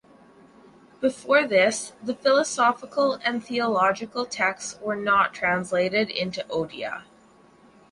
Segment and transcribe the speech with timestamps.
[0.99, 7.03] Before this the philosophical and theological texts were not translated into Odia.